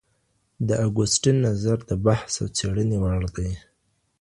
[0.67, 3.51] د اګوستین نظر د بحث او څېړني وړ دی.